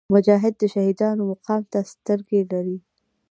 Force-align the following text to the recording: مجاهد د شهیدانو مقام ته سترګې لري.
مجاهد 0.13 0.53
د 0.57 0.63
شهیدانو 0.73 1.21
مقام 1.31 1.61
ته 1.71 1.79
سترګې 1.93 2.41
لري. 2.51 2.77